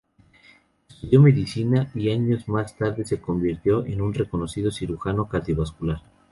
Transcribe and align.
Estudió 0.89 1.21
medicina, 1.21 1.87
y 1.93 2.09
años 2.09 2.47
más 2.49 2.75
tarde 2.75 3.05
se 3.05 3.21
convirtió 3.21 3.85
en 3.85 4.01
un 4.01 4.15
reconocido 4.15 4.71
cirujano 4.71 5.29
cardiovascular. 5.29 6.01